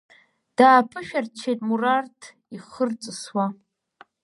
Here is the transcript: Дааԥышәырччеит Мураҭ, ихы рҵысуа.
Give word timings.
Дааԥышәырччеит 0.57 1.59
Мураҭ, 1.67 2.19
ихы 2.55 2.83
рҵысуа. 2.89 3.45